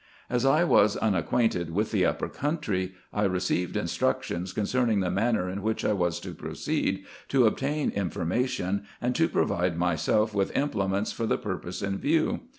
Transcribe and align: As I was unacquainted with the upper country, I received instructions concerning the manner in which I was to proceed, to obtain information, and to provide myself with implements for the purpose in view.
As 0.31 0.47
I 0.47 0.63
was 0.63 0.97
unacquainted 0.97 1.69
with 1.69 1.91
the 1.91 2.07
upper 2.07 2.27
country, 2.27 2.93
I 3.13 3.25
received 3.25 3.77
instructions 3.77 4.51
concerning 4.51 4.99
the 5.01 5.11
manner 5.11 5.47
in 5.47 5.61
which 5.61 5.85
I 5.85 5.93
was 5.93 6.19
to 6.21 6.33
proceed, 6.33 7.05
to 7.27 7.45
obtain 7.45 7.91
information, 7.91 8.81
and 8.99 9.13
to 9.13 9.29
provide 9.29 9.77
myself 9.77 10.33
with 10.33 10.57
implements 10.57 11.11
for 11.11 11.27
the 11.27 11.37
purpose 11.37 11.83
in 11.83 11.99
view. 11.99 12.39